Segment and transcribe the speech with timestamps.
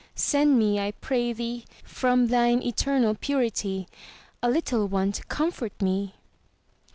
[0.15, 3.87] Send me, I pray thee, from thine eternal purity,
[4.41, 6.15] a little one to comfort me."